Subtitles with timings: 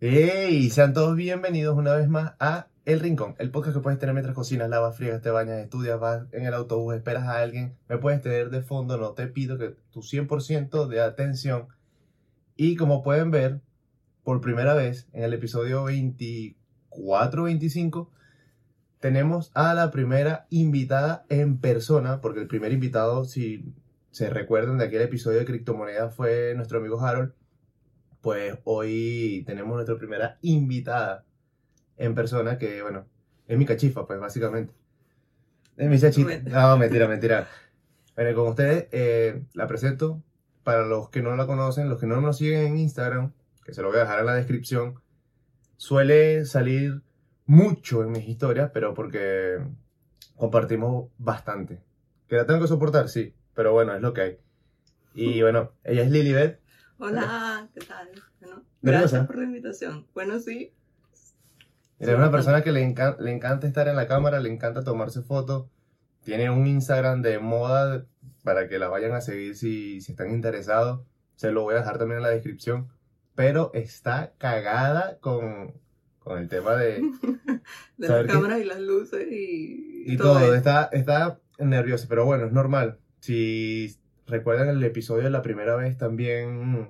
[0.00, 0.70] ¡Hey!
[0.70, 4.36] Sean todos bienvenidos una vez más a El Rincón, el podcast que puedes tener mientras
[4.36, 8.22] cocinas, lavas, friegas, te bañas, estudias, vas en el autobús, esperas a alguien, me puedes
[8.22, 11.66] tener de fondo, no te pido que tu 100% de atención.
[12.54, 13.60] Y como pueden ver,
[14.22, 18.08] por primera vez en el episodio 24-25,
[19.00, 23.74] tenemos a la primera invitada en persona, porque el primer invitado, si
[24.12, 27.32] se recuerdan de aquel episodio de criptomonedas, fue nuestro amigo Harold
[28.20, 31.24] pues hoy tenemos nuestra primera invitada
[31.96, 33.06] en persona, que bueno,
[33.46, 34.72] es mi cachifa, pues básicamente.
[35.76, 36.38] Es mi chachita.
[36.40, 37.48] No, mentira, mentira.
[38.16, 40.22] Bueno, con ustedes eh, la presento.
[40.64, 43.32] Para los que no la conocen, los que no nos siguen en Instagram,
[43.64, 45.00] que se lo voy a dejar en la descripción,
[45.78, 47.00] suele salir
[47.46, 49.60] mucho en mis historias, pero porque
[50.36, 51.80] compartimos bastante.
[52.28, 53.08] ¿Que la tengo que soportar?
[53.08, 54.38] Sí, pero bueno, es lo que hay.
[55.14, 56.60] Y bueno, ella es Lilibet.
[57.00, 58.08] Hola, ¿qué tal?
[58.40, 60.06] Bueno, gracias por la invitación.
[60.14, 60.72] Bueno, sí.
[62.00, 62.80] Eres una persona que le,
[63.20, 65.66] le encanta estar en la cámara, le encanta tomarse fotos.
[66.24, 68.04] Tiene un Instagram de moda
[68.42, 71.00] para que la vayan a seguir si, si están interesados.
[71.36, 72.88] Se lo voy a dejar también en la descripción.
[73.36, 75.74] Pero está cagada con,
[76.18, 77.00] con el tema de...
[77.96, 80.02] de las cámaras y las luces y...
[80.04, 82.98] Y todo, está, está nerviosa, pero bueno, es normal.
[83.20, 83.97] Si
[84.28, 86.88] recuerdan el episodio de la primera vez también,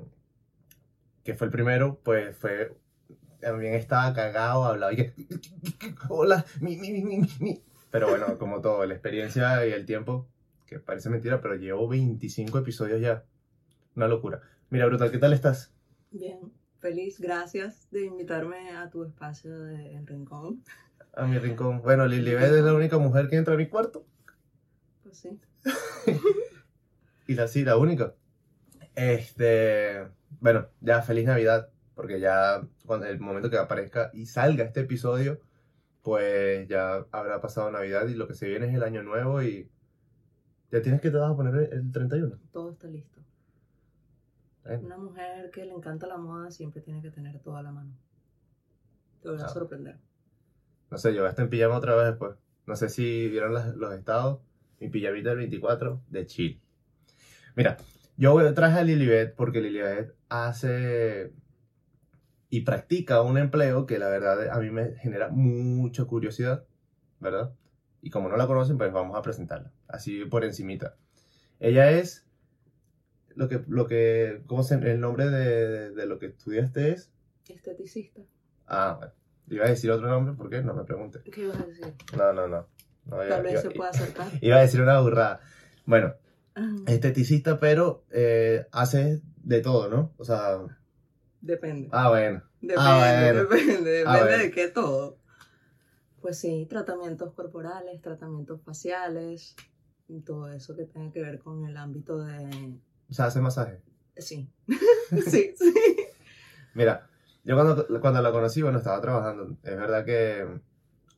[1.24, 2.76] que fue el primero, pues fue,
[3.40, 5.12] también estaba cagado, hablaba y que,
[6.08, 10.28] hola, mi, mi, mi, mi, Pero bueno, como todo, la experiencia y el tiempo,
[10.66, 13.24] que parece mentira, pero llevo 25 episodios ya.
[13.94, 14.42] Una locura.
[14.70, 15.72] Mira, Brutal, ¿qué tal estás?
[16.10, 20.62] Bien, feliz, gracias de invitarme a tu espacio de Rincón.
[21.14, 21.82] A mi rincón.
[21.82, 24.06] Bueno, Lilibet es la única mujer que entra a mi cuarto.
[25.02, 25.40] Pues sí.
[27.28, 28.14] Y la sí, la única.
[28.94, 30.08] Este,
[30.40, 35.38] bueno, ya feliz Navidad, porque ya cuando el momento que aparezca y salga este episodio,
[36.02, 39.68] pues ya habrá pasado Navidad y lo que se viene es el año nuevo y
[40.72, 42.34] ya tienes que te vas a poner el 31.
[42.50, 43.20] Todo está listo.
[44.64, 47.92] Una mujer que le encanta la moda siempre tiene que tener toda la mano.
[49.20, 49.98] Te voy a sorprender.
[50.90, 52.36] No sé, yo voy a estar en pijama otra vez después.
[52.64, 54.40] No sé si vieron los estados.
[54.80, 56.60] Mi pijamita del 24 de Chile.
[57.58, 57.76] Mira,
[58.16, 61.32] yo traje a Lilibet porque Lilibet hace
[62.50, 66.64] y practica un empleo que la verdad a mí me genera mucha curiosidad,
[67.18, 67.52] ¿verdad?
[68.00, 70.94] Y como no la conocen, pues vamos a presentarla, así por encimita.
[71.58, 72.28] Ella es
[73.34, 77.10] lo que, lo que, ¿cómo se, el nombre de, de, lo que estudiaste es?
[77.48, 78.22] Esteticista.
[78.68, 79.12] Ah, bueno.
[79.50, 80.62] Iba a decir otro nombre, ¿por qué?
[80.62, 81.22] No me pregunte.
[81.28, 81.92] ¿Qué ibas a decir?
[82.16, 82.68] No, no, no.
[83.28, 84.28] Tal vez se pueda acercar.
[84.40, 85.40] Iba a decir una burrada.
[85.84, 86.14] Bueno,
[86.86, 90.14] esteticista, pero eh, hace de todo, ¿no?
[90.16, 90.58] O sea...
[91.40, 91.88] Depende.
[91.92, 92.42] Ah, bueno.
[92.60, 95.18] Depende, ah, depende, ah, depende de qué todo.
[96.20, 99.54] Pues sí, tratamientos corporales, tratamientos faciales,
[100.08, 102.80] y todo eso que tenga que ver con el ámbito de...
[103.10, 103.80] O sea, hace masaje.
[104.16, 104.50] Sí,
[105.26, 105.74] sí, sí.
[106.74, 107.08] Mira,
[107.44, 109.56] yo cuando, cuando la conocí, bueno, estaba trabajando.
[109.62, 110.60] Es verdad que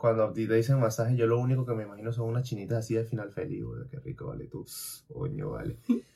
[0.01, 3.05] cuando te dicen masaje, yo lo único que me imagino son unas chinitas así de
[3.05, 3.87] final feliz, güey.
[3.91, 4.65] Qué rico, vale, tú.
[5.13, 5.77] Coño, vale.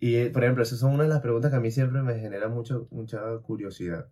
[0.00, 2.46] Y, por ejemplo, esas son una de las preguntas que a mí siempre me genera
[2.46, 4.08] mucho, mucha curiosidad.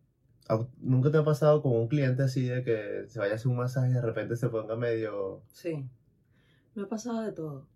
[0.81, 3.59] ¿Nunca te ha pasado con un cliente así de que se vaya a hacer un
[3.59, 5.43] masaje y de repente se ponga medio...
[5.53, 5.89] Sí,
[6.75, 7.69] me ha pasado de todo.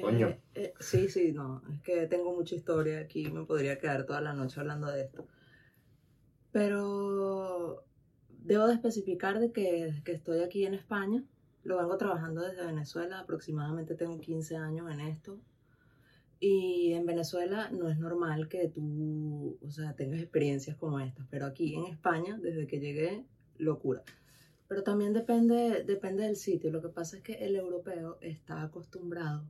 [0.00, 0.28] Coño.
[0.28, 4.22] Eh, eh, sí, sí, no, es que tengo mucha historia aquí, me podría quedar toda
[4.22, 5.26] la noche hablando de esto.
[6.52, 7.84] Pero
[8.44, 11.24] Debo de especificar de que, que estoy aquí en España.
[11.64, 13.20] Lo vengo trabajando desde Venezuela.
[13.20, 15.38] Aproximadamente tengo 15 años en esto.
[16.40, 21.44] Y en Venezuela no es normal que tú, o sea, tengas experiencias como estas, pero
[21.44, 23.26] aquí en España, desde que llegué,
[23.58, 24.02] locura.
[24.66, 26.70] Pero también depende, depende del sitio.
[26.70, 29.44] Lo que pasa es que el europeo está acostumbrado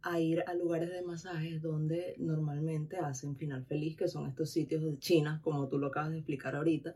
[0.00, 4.82] a ir a lugares de masajes donde normalmente hacen final feliz, que son estos sitios
[4.82, 6.94] de China, como tú lo acabas de explicar ahorita,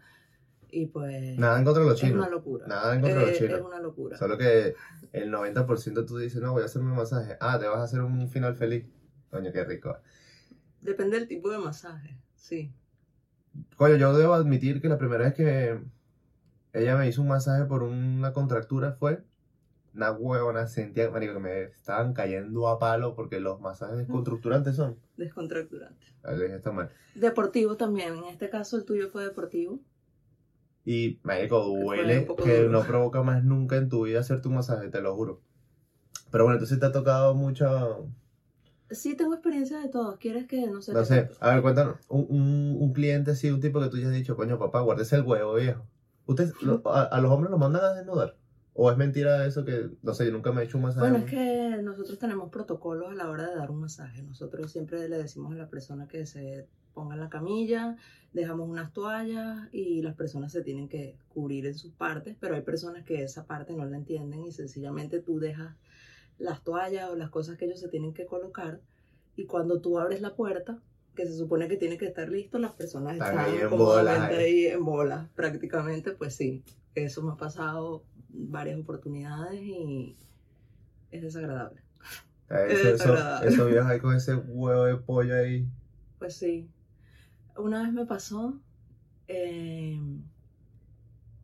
[0.73, 1.39] y pues.
[1.39, 2.15] Nada en contra de los chinos.
[2.15, 2.67] Es una locura.
[2.67, 3.59] Nada en contra de los chinos.
[3.59, 4.17] Es una locura.
[4.17, 4.75] Solo que
[5.13, 7.37] el 90% tú dices, no, voy a hacerme un masaje.
[7.41, 8.87] Ah, te vas a hacer un final feliz.
[9.31, 9.97] Coño, qué rico.
[10.81, 12.75] Depende del tipo de masaje, sí.
[13.77, 15.79] Coño, yo debo admitir que la primera vez que
[16.73, 19.23] ella me hizo un masaje por una contractura fue
[19.95, 24.99] una huevona, sentía, marico, que me estaban cayendo a palo porque los masajes descontracturantes son.
[25.17, 26.15] Descontracturantes.
[26.25, 26.91] está mal.
[27.15, 29.81] Deportivo también, en este caso el tuyo fue deportivo.
[30.85, 35.01] Y, médico, duele que no provoca más nunca en tu vida hacerte un masaje, te
[35.01, 35.41] lo juro.
[36.31, 38.09] Pero bueno, entonces te ha tocado mucho...
[38.91, 40.19] Sí, tengo experiencia de todos.
[40.19, 40.93] ¿Quieres que, no sé?
[40.93, 44.09] No sé, a ver, cuéntanos, un, un, un cliente así, un tipo que tú ya
[44.09, 45.87] has dicho, coño, papá, guárdese el huevo, viejo.
[46.27, 48.37] ¿Ustedes, lo- a, a los hombres los mandan a desnudar?
[48.75, 51.11] ¿O es mentira eso que, no sé, yo nunca me he hecho un masaje?
[51.11, 54.23] Bueno, es que nosotros tenemos protocolos a la hora de dar un masaje.
[54.23, 57.97] Nosotros siempre le decimos a la persona que se ponga en la camilla,
[58.33, 62.63] dejamos unas toallas y las personas se tienen que cubrir en sus partes, pero hay
[62.63, 65.77] personas que esa parte no la entienden y sencillamente tú dejas
[66.39, 68.81] las toallas o las cosas que ellos se tienen que colocar
[69.37, 70.79] y cuando tú abres la puerta,
[71.15, 74.67] que se supone que tiene que estar listo, las personas Están ahí en bolas, ahí
[74.67, 76.63] en bolas, prácticamente, pues sí,
[76.95, 80.17] eso me ha pasado varias oportunidades y
[81.11, 81.81] es desagradable.
[82.51, 85.67] Es Eso, eso, viejos ahí con ese huevo de pollo ahí.
[86.19, 86.69] Pues sí.
[87.57, 88.61] Una vez me pasó
[89.29, 90.01] eh,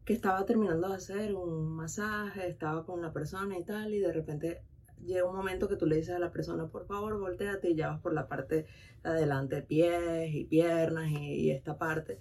[0.04, 4.12] que estaba terminando de hacer un masaje, estaba con la persona y tal, y de
[4.12, 4.62] repente
[5.04, 7.88] llega un momento que tú le dices a la persona, por favor, volteate y ya
[7.88, 8.66] vas por la parte
[9.02, 12.20] de adelante, pies y piernas y, y esta parte.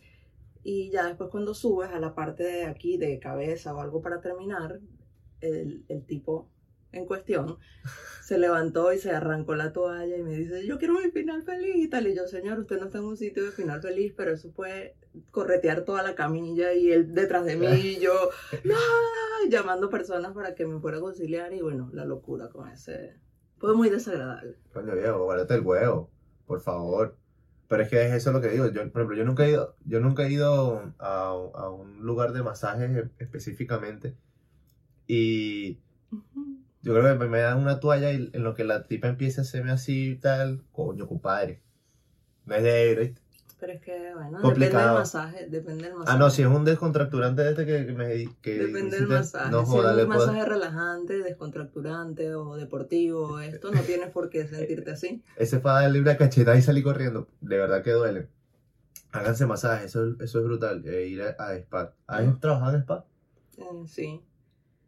[0.64, 4.20] Y ya después cuando subes a la parte de aquí, de cabeza o algo para
[4.22, 4.82] terminar,
[5.42, 6.50] el, el tipo
[6.92, 7.58] en cuestión
[8.24, 11.76] se levantó y se arrancó la toalla y me dice, yo quiero mi final feliz
[11.78, 12.08] y tal.
[12.08, 14.96] Y yo, señor, usted no está en un sitio de final feliz, pero eso fue
[15.32, 18.12] corretear toda la camilla y él detrás de mí y yo,
[18.66, 18.76] no,
[19.50, 23.16] llamando personas para que me fuera a conciliar y bueno, la locura con ese...
[23.60, 24.58] Fue muy desagradable.
[24.74, 26.12] Coño viejo, guárdate el huevo,
[26.46, 27.16] por favor.
[27.68, 28.68] Pero es que es eso lo que digo.
[28.68, 32.34] Yo, por ejemplo, yo nunca he ido, yo nunca he ido a, a un lugar
[32.34, 34.16] de masajes e- específicamente.
[35.08, 35.80] Y.
[36.82, 39.44] yo creo que me, dan una toalla y en lo que la tipa empieza a
[39.44, 41.62] hacerme así y tal, coño, compadre.
[42.46, 43.22] No es de ir, ¿viste?
[43.60, 44.88] Pero es que, bueno, depende Complicado.
[44.90, 46.16] del masaje, depende del masaje.
[46.16, 48.08] Ah, no, si es un descontracturante de este que, que me...
[48.42, 49.50] Que Depende del masaje.
[49.50, 54.12] No si joda, es le un puedo- masaje relajante, descontracturante o deportivo, esto no tienes
[54.12, 55.24] por qué sentirte así.
[55.38, 57.28] Ese para darle una cachetada y salir corriendo.
[57.42, 58.28] De verdad que duele.
[59.12, 60.84] Háganse masajes, eso, eso es brutal.
[60.86, 61.94] eh, ir a, a spa.
[62.06, 63.06] ¿Has trabajado en spa?
[63.58, 64.22] Eh, sí.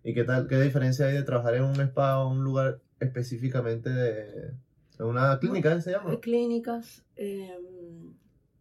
[0.04, 0.48] ¿Y qué tal?
[0.48, 4.54] ¿Qué diferencia hay de trabajar en un spa o un lugar específicamente de...
[5.00, 6.20] ¿En una clínica se llama?
[6.20, 7.04] Clínicas.
[7.16, 7.58] eh,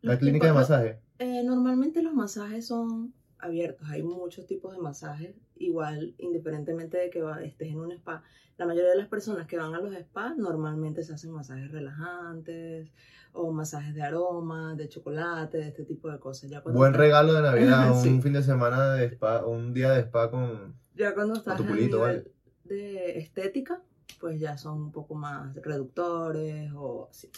[0.02, 1.00] La clínica de masaje.
[1.19, 7.23] Eh, normalmente los masajes son abiertos, hay muchos tipos de masajes, igual independientemente de que
[7.44, 8.23] estés en un spa,
[8.56, 12.91] la mayoría de las personas que van a los spas normalmente se hacen masajes relajantes
[13.32, 16.50] o masajes de aroma, de chocolate, de este tipo de cosas.
[16.50, 20.31] Ya Buen regalo de Navidad, un fin de semana de spa, un día de spa
[20.31, 20.75] con...
[20.99, 22.33] Ya cuando estás culito, nivel
[22.65, 23.81] de estética,
[24.21, 27.31] pues ya son un poco más reductores o así.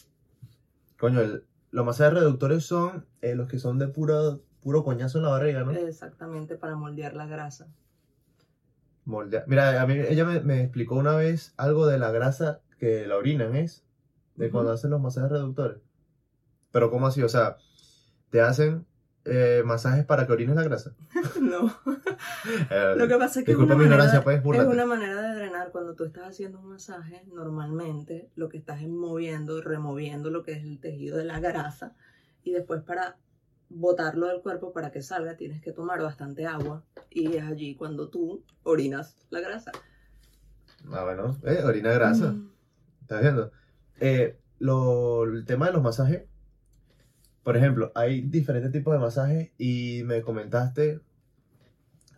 [0.98, 5.24] Coño, el- los masajes reductores son eh, los que son de puro, puro coñazo en
[5.24, 5.72] la barriga, ¿no?
[5.72, 7.68] Exactamente para moldear la grasa.
[9.04, 13.06] Moldea- Mira, a mí ella me, me explicó una vez algo de la grasa que
[13.06, 13.84] la orinan, ¿es?
[14.36, 15.78] De cuando hacen los masajes reductores.
[16.72, 17.22] Pero ¿cómo así?
[17.22, 17.56] O sea,
[18.30, 18.86] te hacen
[19.24, 20.92] eh, masajes para que orines la grasa.
[21.40, 21.74] no.
[22.70, 25.70] Eh, Lo que pasa es que es una, manera, pues, es una manera de drenar.
[25.72, 30.52] Cuando tú estás haciendo un masaje, normalmente lo que estás es moviendo, removiendo lo que
[30.52, 31.94] es el tejido de la grasa.
[32.42, 33.16] Y después para
[33.68, 36.82] botarlo del cuerpo, para que salga, tienes que tomar bastante agua.
[37.10, 39.72] Y es allí cuando tú orinas la grasa.
[40.92, 42.32] Ah, bueno, eh, orina grasa.
[42.32, 42.50] Mm.
[43.02, 43.52] ¿Estás viendo?
[44.00, 46.24] Eh, lo- el tema de los masajes,
[47.42, 51.00] por ejemplo, hay diferentes tipos de masajes y me comentaste,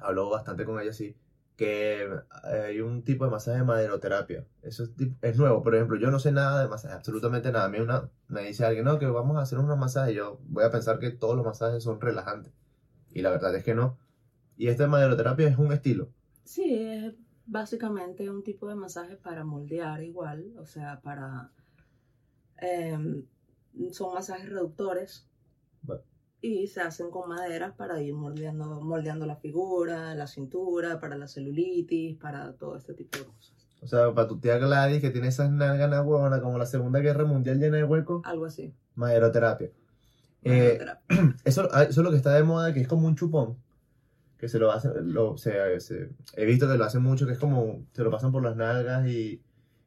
[0.01, 1.17] hablo bastante con ella, sí,
[1.57, 2.09] que
[2.43, 4.47] hay un tipo de masaje de maderoterapia.
[4.63, 7.67] Eso es, es nuevo, por ejemplo, yo no sé nada de masaje, absolutamente nada.
[7.67, 10.65] A mí una, me dice alguien, no, que vamos a hacer unos masajes, yo voy
[10.65, 12.53] a pensar que todos los masajes son relajantes.
[13.13, 13.99] Y la verdad es que no.
[14.57, 16.09] Y de maderoterapia es un estilo.
[16.45, 17.15] Sí, es
[17.47, 21.51] básicamente un tipo de masaje para moldear igual, o sea, para...
[22.57, 23.25] em,
[23.93, 25.27] son masajes reductores
[25.83, 26.03] Vale.
[26.41, 31.27] y se hacen con maderas para ir moldeando, moldeando la figura, la cintura, para la
[31.29, 33.53] celulitis, para todo este tipo de cosas.
[33.81, 37.25] O sea, para tu tía Gladys, que tiene esas nalgas huevonas como la Segunda Guerra
[37.25, 38.73] Mundial llena de huecos, Algo así.
[38.95, 39.71] maderoterapia.
[40.45, 41.37] Eh, Maderoterapia.
[41.45, 43.57] eso, ah, eso es lo que está de moda, que es como un chupón.
[44.39, 47.39] Que se lo hace, lo, se, se- he visto que lo hacen mucho, que es
[47.39, 49.41] como, se lo pasan por las nalgas y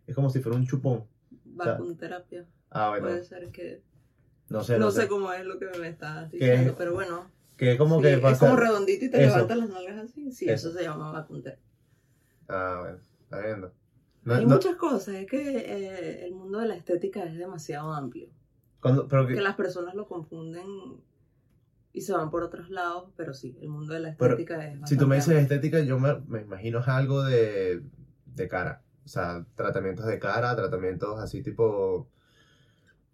[0.07, 1.03] es como si fuera un chupón.
[1.45, 2.45] Vacunterapia.
[2.77, 3.81] Ah, bueno, Puede ser que...
[4.49, 5.03] no sé, no no, sé.
[5.03, 5.07] sé.
[5.07, 6.37] cómo es lo que me estás ¿Qué?
[6.37, 7.31] diciendo, pero bueno.
[7.57, 8.45] Que es como sí, que es pasa...
[8.47, 10.31] como redondito y te levantas las nalgas así.
[10.31, 10.69] Sí, Eso.
[10.69, 11.63] eso, se llama vacunterapia.
[12.49, 13.73] Ah, bueno, está viendo.
[14.23, 17.93] No, Hay no, muchas cosas, es que eh, el mundo de la estética es demasiado
[17.93, 18.27] amplio.
[18.81, 20.65] cuando- pero que- Que las personas lo confunden
[21.93, 24.89] y se van por otros lados, pero sí, el mundo de la Pero, estética es
[24.89, 27.81] si tú me dices estética, yo me, me imagino es algo de,
[28.25, 28.81] de cara.
[29.05, 32.09] O sea, tratamientos de cara, tratamientos así tipo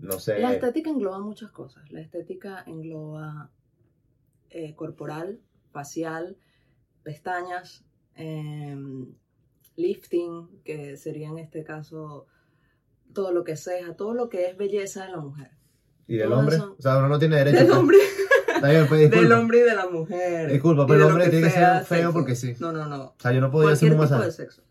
[0.02, 0.40] no sé.
[0.40, 1.92] La estética engloba muchas cosas.
[1.92, 3.52] La estética engloba
[4.50, 5.40] eh, corporal,
[5.72, 6.38] facial,
[7.04, 9.14] pestañas, em,
[9.76, 12.28] lifting, que sería en este caso
[13.14, 15.52] todo lo que es ceja, todo lo que es belleza de la mujer.
[16.08, 16.58] ¿Y del hombre?
[16.58, 17.58] O sea, uno no tiene derecho.
[17.58, 17.78] Del pues.
[17.78, 17.98] hombre,
[18.64, 20.52] bien, pues, del hombre y de la mujer.
[20.52, 22.14] Disculpa, pero el hombre tiene que ser feo sexo.
[22.14, 22.56] porque sí.
[22.60, 23.04] No, no, no.
[23.04, 24.32] O sea, yo no podía Cualquier un tipo de masaje.
[24.32, 24.64] sexo.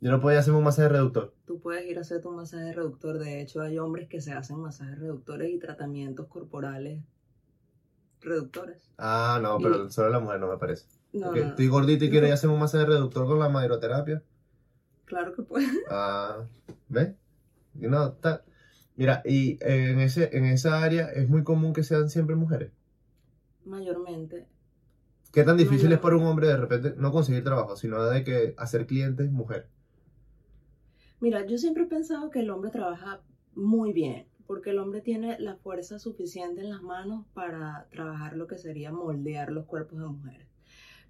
[0.00, 1.34] Yo no podía hacerme un masaje reductor.
[1.46, 3.18] Tú puedes ir a hacerte un masaje reductor.
[3.18, 7.02] De hecho, hay hombres que se hacen masajes reductores y tratamientos corporales
[8.20, 8.78] reductores.
[8.98, 10.86] Ah, no, pero Y- solo la mujer no me parece.
[11.12, 11.50] No, Porque no, no.
[11.52, 14.22] estoy gordito y quiero ir a hacerme un masaje reductor con la madroterapia.
[15.04, 15.68] Claro que puedes.
[15.90, 16.44] Ah,
[16.88, 17.14] ¿ves?
[17.74, 18.42] No, está.
[18.96, 22.72] Mira, y en, ese, en esa área es muy común que sean siempre mujeres.
[23.64, 24.46] Mayormente.
[25.32, 28.24] ¿Qué tan difícil Mayor- es para un hombre de repente no conseguir trabajo, sino de
[28.24, 29.68] que hacer clientes mujer?
[31.20, 33.20] Mira, yo siempre he pensado que el hombre trabaja
[33.54, 38.46] muy bien, porque el hombre tiene la fuerza suficiente en las manos para trabajar lo
[38.46, 40.46] que sería moldear los cuerpos de mujeres.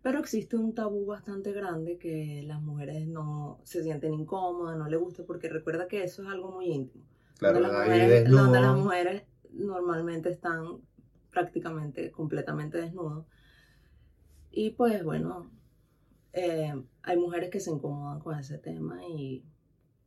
[0.02, 5.00] Pero existe un tabú bastante grande que las mujeres no se sienten incómodas, no les
[5.00, 7.04] gusta, porque recuerda que eso es algo muy íntimo.
[7.38, 8.42] Claro, donde, las mujeres, desnudo.
[8.44, 10.78] donde las mujeres normalmente están
[11.32, 13.26] prácticamente completamente desnudos.
[14.52, 15.50] Y pues bueno,
[16.32, 16.72] eh,
[17.02, 19.44] hay mujeres que se incomodan con ese tema y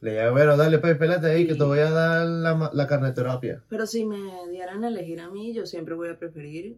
[0.01, 3.61] Le digo, bueno, dale, pues, pelate ahí, que te voy a dar la, la carneterapia.
[3.67, 4.17] Pero si me
[4.49, 6.77] dieran a elegir a mí, yo siempre voy a preferir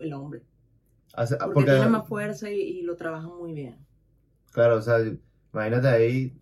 [0.00, 0.42] el hombre.
[1.14, 3.76] Hace- Porque, porque, tiene más fuerza y, y lo trabaja muy bien.
[4.52, 4.98] claro, o sea,
[5.52, 6.36] imagínate ahí,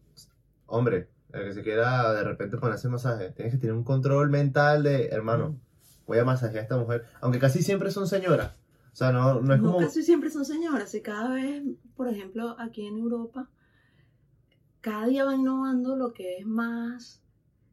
[0.67, 4.83] hombre, el que se quiera de repente ponerse masaje, tienes que tener un control mental
[4.85, 5.57] de, hermano, Mm.
[6.07, 8.53] voy a masajear a esta mujer, aunque casi siempre son señoras.
[8.93, 9.85] O sea, no, no es No, como...
[9.85, 10.95] casi siempre son señoras.
[10.95, 11.63] Y cada vez,
[11.95, 13.51] por ejemplo, aquí en Europa,
[14.87, 17.21] cada día va innovando lo que es más.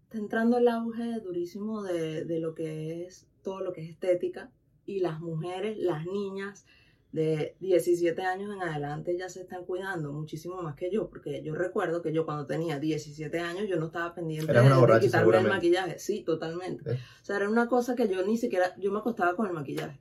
[0.05, 4.49] Está entrando el auge durísimo de, de lo que es todo lo que es estética.
[4.87, 6.65] Y las mujeres, las niñas
[7.11, 11.07] de 17 años en adelante ya se están cuidando muchísimo más que yo.
[11.07, 15.37] Porque yo recuerdo que yo cuando tenía 17 años yo no estaba pendiente de, quitarme
[15.37, 15.99] el maquillaje.
[15.99, 16.93] Sí, totalmente.
[16.93, 16.99] ¿Eh?
[17.21, 18.75] O sea, era una cosa que yo ni siquiera.
[18.79, 19.99] Yo me acostaba con el maquillaje.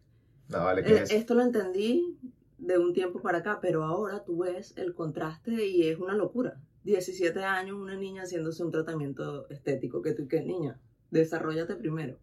[0.48, 1.10] No, vale, ¿qué Eh, es?
[1.10, 2.16] Esto lo entendí
[2.56, 6.58] de un tiempo para acá, pero ahora tú ves el contraste y es una locura.
[6.84, 12.18] 17 años, una niña haciéndose un tratamiento estético, que tú, que niña, desarrollate primero.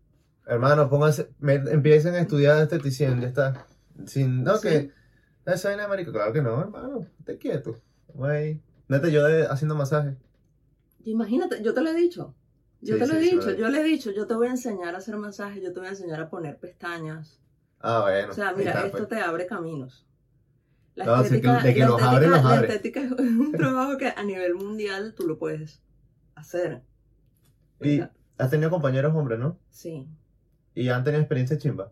[0.45, 3.67] Hermano, pónganse, me- empiecen a estudiar esteticien, ya está.
[4.05, 4.67] Sin, no, Sí.
[4.67, 4.91] que,
[5.45, 7.75] esa vaina de marico, claro que no, hermano, te quieto.
[8.13, 10.15] Güey, neta, yo de- haciendo masaje.
[11.05, 12.35] Imagínate, yo te lo he dicho.
[12.81, 14.51] Yo Sí, te lo sí, he dicho, yo le he dicho, yo te voy a
[14.51, 17.39] enseñar a hacer masaje, yo te voy a enseñar a poner pestañas.
[17.81, 18.31] Ah, bueno.
[18.31, 19.09] O sea, mira, está, esto pues.
[19.09, 20.05] te abre caminos.
[21.05, 24.07] La estética, de que la los abre, estética- los la estética es un trabajo que
[24.07, 25.81] a nivel mundial tú lo puedes
[26.35, 26.81] hacer.
[27.81, 28.01] Y
[28.37, 29.57] has tenido compañeros hombres, ¿no?
[29.69, 30.07] Sí.
[30.75, 31.91] Y han tenido experiencia chimba.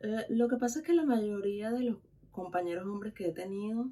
[0.00, 1.98] Eh, lo que pasa es que la mayoría de los
[2.30, 3.90] compañeros hombres que he tenido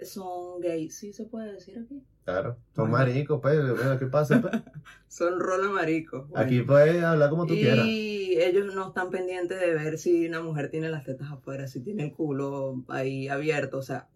[0.00, 2.02] son gays, ¿sí se puede decir aquí?
[2.28, 2.58] Claro.
[2.76, 3.06] Son Bueno.
[3.06, 3.58] maricos, pues,
[3.98, 4.40] ¿qué pasa?
[4.42, 4.52] pues?
[5.08, 6.28] Son rola maricos.
[6.28, 6.44] bueno.
[6.44, 7.86] Aquí puedes hablar como tú y quieras.
[7.88, 12.04] ellos no están pendientes de ver si una mujer tiene las tetas afuera, si tiene
[12.04, 14.08] el culo ahí abierto, o sea,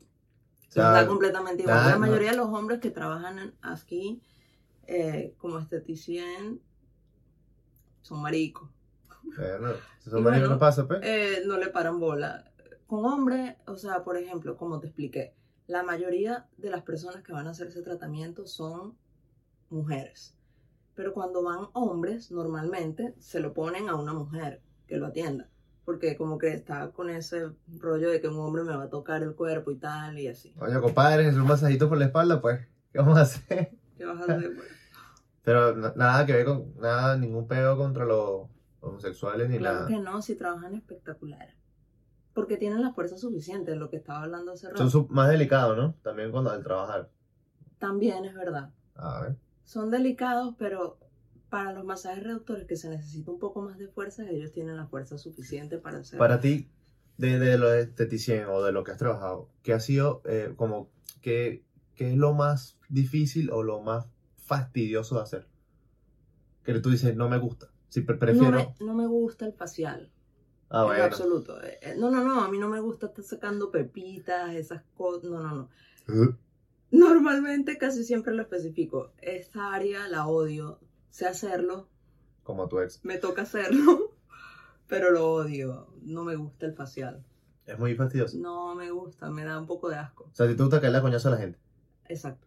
[0.69, 1.76] O sea, está completamente igual.
[1.87, 1.99] la no.
[2.00, 4.21] mayoría de los hombres que trabajan aquí
[4.87, 6.61] eh, como esteticien
[8.02, 8.69] son maricos.
[9.23, 11.00] Bueno, si son Y maricos, bueno, ¿qué pasa, pues?
[11.02, 12.45] eh, no le paran bola.
[12.87, 15.35] Con hombres, o sea, por ejemplo, como te expliqué,
[15.73, 18.95] la mayoría de las personas que van a hacer ese tratamiento son
[19.71, 20.37] mujeres.
[20.95, 25.49] Pero cuando van hombres, normalmente se lo ponen a una mujer que lo atienda.
[25.87, 29.23] Porque como que está con ese rollo de que un hombre me va a tocar
[29.23, 30.55] el cuerpo y tal y así.
[30.61, 32.61] Oye, compadre, es un masajito por la espalda, pues.
[32.93, 33.73] ¿Qué vamos a hacer?
[33.97, 34.55] ¿Qué vas a hacer?
[34.55, 34.69] pues?
[35.43, 38.47] Pero na- nada que ver con, nada, ningún peo contra los
[38.81, 39.88] homosexuales ni Claro nada.
[39.88, 41.49] que no, si trabajan espectacular.
[42.35, 44.89] Porque tienen la fuerza suficiente, lo que estaba hablando hace rato.
[44.89, 45.95] Son más delicados, ¿no?
[46.03, 47.11] También cuando al trabajar.
[47.79, 48.71] También es verdad.
[48.95, 49.37] A ver.
[49.65, 50.99] son delicados, pero
[51.51, 54.87] para los masajes reductores que se necesita un poco más de fuerza, ellos tienen la
[54.87, 56.19] fuerza suficiente para hacer.
[56.19, 56.69] Para ti,
[57.19, 60.89] de, de lo esteticien o de lo que has trabajado, ¿qué ha sido eh, como,
[61.21, 65.47] qué, qué es lo más difícil o lo más fastidioso de hacer?
[66.65, 67.69] Que tú dices, no me gusta.
[67.89, 68.51] Si pre- prefiero.
[68.51, 70.11] no, me, no me gusta el facial,
[70.73, 71.05] ah, en bueno.
[71.05, 71.62] absoluto.
[71.62, 75.31] Eh, eh, No, no, no, a mí no me gusta estar sacando pepitas, esas cosas,
[75.31, 75.69] no, no,
[76.09, 76.38] no.
[76.91, 79.12] Normalmente casi siempre lo especifico.
[79.21, 80.79] Esta área la odio,
[81.11, 81.88] sé hacerlo,
[82.43, 83.00] Como tu ex.
[83.05, 84.14] me toca hacerlo,
[84.88, 85.88] pero lo odio.
[86.02, 87.25] No me gusta el facial.
[87.64, 88.37] Es muy fastidioso.
[88.38, 90.25] No me gusta, me da un poco de asco.
[90.25, 91.59] O sea, si te gusta caerle a coñazo a la gente.
[92.09, 92.47] Exacto.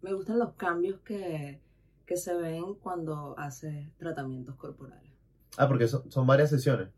[0.00, 1.60] Me gustan los cambios que,
[2.06, 5.12] que se ven cuando haces tratamientos corporales.
[5.58, 6.88] Ah, porque son, son varias sesiones.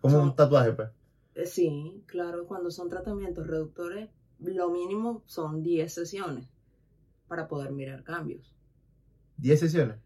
[0.00, 0.88] Como Son- un tatuaje, pues.
[1.34, 4.08] Eh, Sí, claro, cuando son tratamientos reductores,
[4.40, 6.46] lo mínimo son 10 sesiones
[7.28, 8.52] para poder mirar cambios.
[9.36, 9.96] 10 sesiones.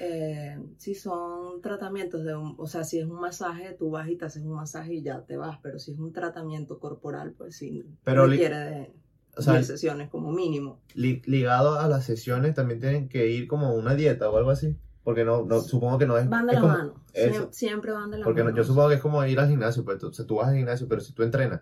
[0.00, 4.16] Eh, si son tratamientos de un, o sea, si es un masaje, tú vas y
[4.16, 7.56] te haces un masaje y ya te vas, pero si es un tratamiento corporal, pues
[7.56, 8.92] sí, Pero requiere de
[9.36, 10.80] O sea, 10 sesiones como mínimo.
[10.94, 14.76] li- ligado a las sesiones también tienen que ir como una dieta o algo así.
[15.04, 16.28] Porque no, no supongo que no es.
[16.28, 17.48] Van de la como- mano, eso.
[17.52, 18.56] Siempre van de la Porque no- mano.
[18.56, 20.56] yo supongo que es como ir al gimnasio, pues tú, o sea, tú vas al
[20.56, 21.60] gimnasio, pero si tú entrenas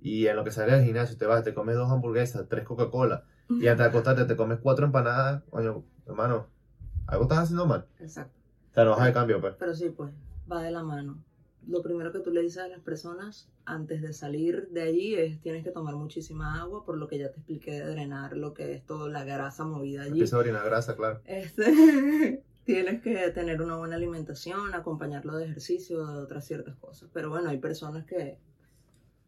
[0.00, 3.24] y en lo que sale del gimnasio te vas, te comes dos hamburguesas, tres Coca-Cola
[3.48, 6.46] y antes de acostarte te comes cuatro empanadas, coño, hermano,
[7.06, 7.86] algo estás haciendo mal.
[7.98, 8.38] Exacto.
[8.70, 9.54] O sea, no vas de cambio, pues.
[9.58, 10.12] Pero sí, pues,
[10.50, 11.22] va de la mano.
[11.66, 15.40] Lo primero que tú le dices a las personas antes de salir de allí es
[15.40, 18.74] tienes que tomar muchísima agua, por lo que ya te expliqué de drenar lo que
[18.74, 20.10] es toda la grasa movida allí.
[20.10, 21.20] Empieza a orinar grasa, claro.
[21.24, 21.64] Este,
[22.64, 27.10] tienes que tener una buena alimentación, acompañarlo de ejercicio, de otras ciertas cosas.
[27.12, 28.38] Pero bueno, hay personas que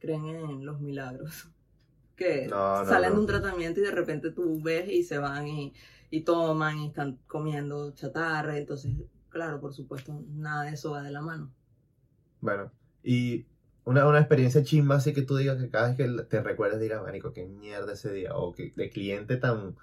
[0.01, 1.51] creen en los milagros.
[2.17, 3.17] Que No, no, salen no.
[3.17, 5.75] de un tratamiento y de repente tú ves y se van y,
[6.11, 8.59] y toman y están comiendo chatarra.
[8.59, 8.93] Entonces,
[9.31, 11.53] claro, por supuesto, nada de eso va de la mano.
[12.41, 13.47] Bueno, y
[13.85, 17.03] una, una experiencia chimba así que tú digas que cada vez que te recuerdes digas,
[17.03, 19.77] marico, qué mierda ese día, o que de cliente tan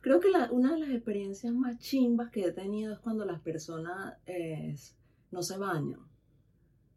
[0.00, 3.40] Creo que la- una de las experiencias más chimbas que he tenido es cuando las
[3.40, 4.76] personas eh,
[5.30, 6.00] no se bañan.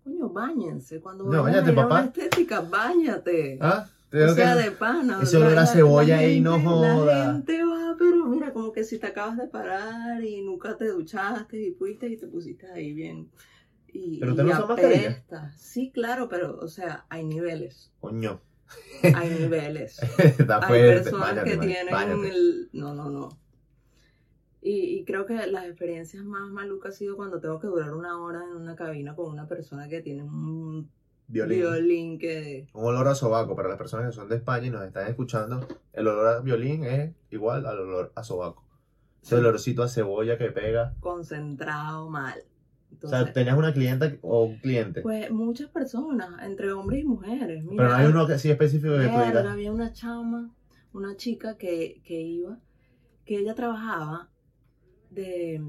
[0.04, 1.00] Coño, bañense.
[1.00, 1.96] Cuando No, a ir a papá.
[2.02, 3.58] una estética, bañate.
[3.62, 3.88] ¿Ah?
[4.14, 5.20] o sea, que- de pana.
[5.24, 7.06] ese olor a cebolla ahí, no joda.
[7.06, 10.88] La gente va, pero mira, como que si te acabas de parar y nunca te
[10.90, 13.30] duchaste y fuiste y te pusiste ahí bien.
[13.94, 15.52] Y, ¿Pero y usted no.
[15.56, 17.92] Sí, claro, pero, o sea, hay niveles.
[18.02, 18.42] Coño,
[19.16, 20.00] Hay niveles.
[20.20, 20.94] está Hay fuerte.
[21.04, 22.70] personas Báñate, que tienen el...
[22.74, 23.30] No, no, no.
[24.62, 28.22] Y, y creo que las experiencias más malucas ha sido cuando tengo que durar una
[28.22, 30.92] hora en una cabina con una persona que tiene un
[31.28, 31.60] Violín.
[31.60, 32.68] violín, que...
[32.74, 33.56] Un olor a sobaco.
[33.56, 36.84] Para las personas que son de España y nos están escuchando, el olor a violín
[36.84, 38.64] es igual al olor a sobaco.
[39.24, 40.94] Ese olorcito a cebolla que pega.
[41.00, 42.44] concentrado mal.
[43.04, 45.02] O sea, tenías una clienta o un cliente.
[45.02, 47.64] pues muchas personas, entre hombres y mujeres.
[47.64, 49.46] Mira, pero no hay uno que sí específico que tú digas.
[49.46, 50.52] había una chama,
[50.94, 52.60] una chica que, que iba,
[53.26, 54.30] que ella trabajaba
[55.10, 55.62] de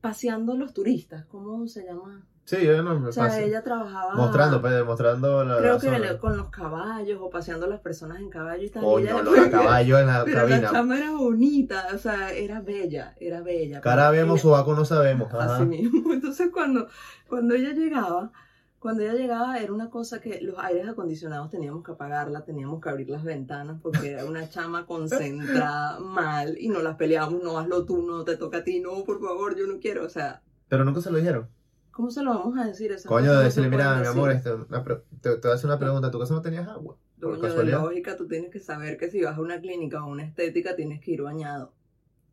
[0.00, 2.26] paseando los turistas, ¿cómo se llama?
[2.46, 5.58] Sí, yo no me O sea, ella trabajaba Mostrando, pues, mostrando la.
[5.58, 6.18] creo la que zona.
[6.18, 8.84] con los caballos o paseando a las personas en caballo y tal.
[8.84, 10.60] Coño, olor a caballo en la Pero cabina.
[10.60, 13.80] la chama era bonita, o sea, era bella, era bella.
[13.80, 15.28] Cara vemos, sobaco no sabemos.
[15.34, 15.56] Ajá.
[15.56, 16.12] Así mismo.
[16.12, 16.86] Entonces cuando,
[17.28, 18.30] cuando ella llegaba,
[18.78, 22.88] cuando ella llegaba era una cosa que los aires acondicionados teníamos que apagarla, teníamos que
[22.88, 27.84] abrir las ventanas porque era una chama concentrada mal y no las peleábamos, no hazlo
[27.84, 30.04] tú, no te toca a ti, no, por favor, yo no quiero.
[30.04, 31.48] O sea, Pero nunca se lo dijeron.
[31.96, 32.92] ¿Cómo se lo vamos a decir?
[32.92, 35.54] Esas Coño, de no decirle, mira, mi amor, este, una pre- te, te voy a
[35.54, 36.10] hacer una pregunta.
[36.10, 36.96] ¿Tu casa no tenías agua?
[37.18, 40.04] Por Coño, de lógica, tú tienes que saber que si vas a una clínica o
[40.04, 41.72] a una estética tienes que ir bañado.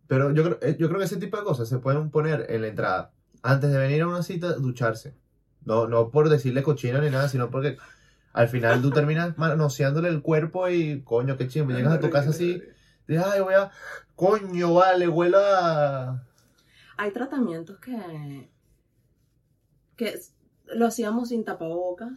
[0.08, 2.62] Pero yo creo, eh, yo creo que ese tipo de cosas se pueden poner en
[2.62, 3.12] la entrada.
[3.42, 5.16] Antes de venir a una cita, ducharse.
[5.64, 7.78] No, no por decirle cochina ni nada, sino porque
[8.34, 11.72] al final tú terminas manoseándole el cuerpo y, coño, qué chingo.
[11.72, 12.62] Llegas a tu casa así,
[13.08, 13.72] dices, ay, voy a,
[14.16, 16.22] coño, vale, huela.
[16.98, 18.50] Hay tratamientos que,
[19.96, 20.20] que
[20.66, 22.12] lo hacíamos sin tapabocas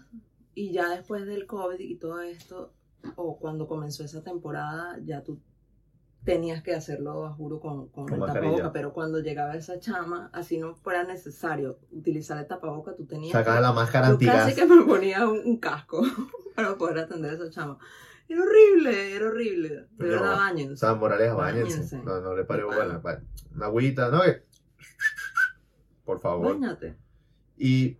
[0.55, 2.73] y ya después del COVID y todo esto,
[3.17, 5.41] o cuando comenzó esa temporada, ya tú
[6.25, 8.51] tenías que hacerlo, a juro, con, con Con el mascarilla.
[8.53, 13.33] tapaboca, pero cuando llegaba esa chama, así no fuera necesario utilizar el tapaboca, tú tenías
[13.33, 14.37] Sacas que- la máscara yo antigas.
[14.45, 16.03] casi que me ponía un, un casco
[16.57, 17.79] para poder atender a esa chama.
[18.29, 19.69] Era horrible, era horrible.
[19.69, 20.77] De No, verdad, O bañense.
[20.79, 21.99] sea, Morales, bañense.
[22.03, 23.01] No, no le pare bola.
[23.55, 24.23] Una agüita, ¿no?
[24.23, 24.43] Que-
[26.05, 26.59] Por favor.
[27.57, 27.99] Y,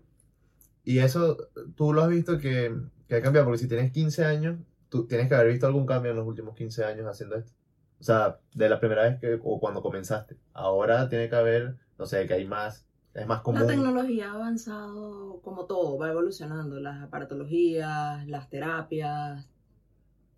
[0.85, 1.37] y eso,
[1.75, 2.75] tú lo has visto que,
[3.09, 6.11] que ha cambiado, porque si tienes 15 años, tú tienes que haber visto algún cambio
[6.13, 7.53] en los últimos 15 años haciendo esto.
[7.99, 10.37] O sea, de la primera vez que, o cuando comenzaste.
[10.53, 13.67] Ahora tiene que haber, no sé, que hay más, es más La común.
[13.67, 16.79] tecnología ha avanzado como todo, va evolucionando.
[16.79, 19.49] Las aparatologías, las terapias,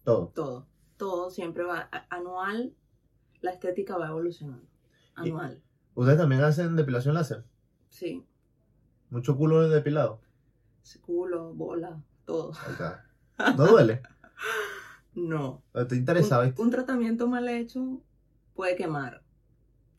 [0.05, 0.29] Todo.
[0.35, 0.67] todo.
[0.97, 2.75] Todo siempre va anual.
[3.41, 4.67] La estética va evolucionando.
[5.15, 5.61] Anual.
[5.95, 7.45] ¿Ustedes también hacen depilación láser?
[7.89, 8.25] Sí.
[9.11, 10.21] Mucho culo depilado.
[11.03, 12.53] Culo, bola, todo.
[13.57, 14.03] ¿No duele?
[15.15, 15.65] No.
[15.75, 16.53] Estoy interesado.
[16.59, 18.01] Un, tratamiento mal hecho
[18.55, 19.23] puede quemar.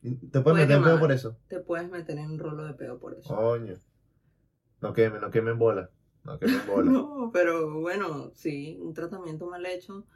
[0.00, 1.36] ¿Te puedes puede meter en pedo por eso?
[1.48, 3.36] Te puedes meter en un rolo de pedo por eso.
[3.36, 3.74] Coño.
[4.80, 5.90] No quemen, no quemen bola.
[6.24, 6.90] No quemen bola.
[6.90, 10.06] No, pero bueno, sí, un tratamiento mal hecho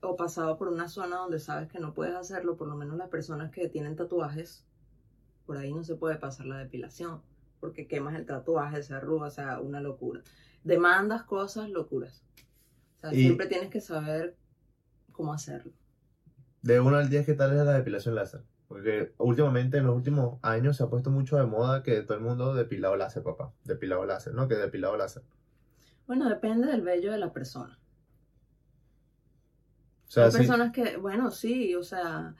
[0.00, 3.08] o pasado por una zona donde sabes que no puedes hacerlo, por lo menos las
[3.08, 4.64] personas que tienen tatuajes,
[5.46, 7.22] por ahí no se puede pasar la depilación,
[7.60, 10.22] porque quemas el tatuaje, se arruga, o sea, una locura.
[10.64, 12.22] Demandas, cosas, locuras.
[12.98, 14.36] O sea, Y- siempre tienes que saber
[15.12, 15.72] cómo hacerlo.
[16.62, 18.42] De 1 al 10, ¿qué tal es la depilación láser?
[18.66, 22.24] Porque últimamente, en los últimos años, se ha puesto mucho de moda que todo el
[22.24, 23.52] mundo depilado láser, papá.
[23.64, 24.46] Depilado láser, ¿no?
[24.48, 25.22] Que depilado láser.
[26.06, 27.78] Bueno, depende del vello de la persona.
[30.06, 30.38] O sea, Hay sí.
[30.38, 32.34] personas que, bueno, sí, o sea,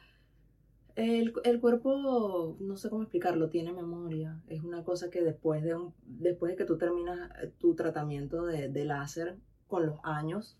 [0.98, 4.42] el, el cuerpo, no sé cómo explicarlo, tiene memoria.
[4.48, 8.44] Es una cosa que después de, un, después de que tú terminas eh, tu tratamiento
[8.46, 9.36] de, de láser
[9.68, 10.58] con los años,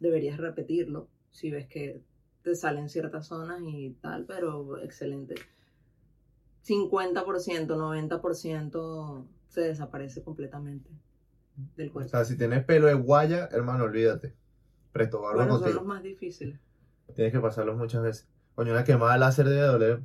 [0.00, 2.02] deberías repetirlo si ves que
[2.42, 5.34] te salen ciertas zonas y tal, pero excelente.
[6.64, 10.90] 50%, 90% se desaparece completamente
[11.76, 12.10] del O cuerpo.
[12.10, 14.34] sea, si tienes pelo de guaya, hermano, olvídate.
[14.92, 16.58] Presto barba Bueno, son los más difíciles.
[17.14, 18.28] Tienes que pasarlos muchas veces.
[18.58, 20.00] Coño, una quemada láser debe doler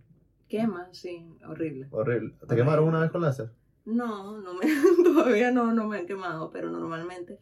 [0.47, 1.87] Quema, sí, horrible.
[1.89, 2.29] horrible.
[2.47, 2.55] ¿Te Horrible.
[2.55, 3.49] quemaron una vez con láser?
[3.85, 4.65] No, no me,
[5.03, 7.39] todavía no, no me han quemado, pero normalmente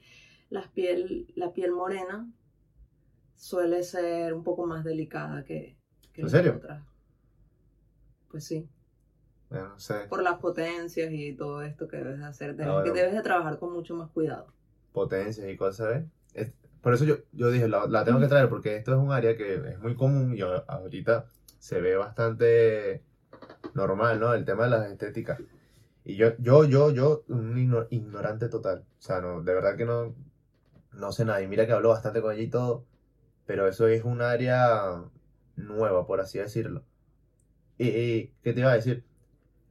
[0.49, 2.31] las piel, la piel morena
[3.35, 5.75] suele ser un poco más delicada que,
[6.13, 6.55] que ¿En las serio?
[6.55, 6.81] otras.
[8.29, 8.67] Pues sí,
[9.49, 10.05] Bueno, no sé.
[10.09, 12.93] por las potencias y todo esto que debes de hacer, debes, Ah, bueno.
[12.93, 14.47] que debes de trabajar con mucho más cuidado.
[14.93, 16.53] Potencias y cosas, ¿ves?
[16.81, 19.37] Por eso yo, yo dije, la, la tengo que traer porque esto es un área
[19.37, 21.25] que es muy común y ahorita
[21.59, 23.03] se ve bastante
[23.75, 24.33] normal, ¿no?
[24.33, 25.39] El tema de las estéticas.
[26.05, 28.79] Y yo, yo, yo, yo, un igno- ignorante total.
[28.99, 30.15] O sea, no, de verdad que no,
[30.93, 31.41] no sé nada.
[31.41, 32.85] Y mira que hablo bastante con ella y todo,
[33.45, 35.03] pero eso es un área
[35.57, 36.83] nueva, por así decirlo.
[37.77, 39.03] Y, y, ¿qué te iba a decir?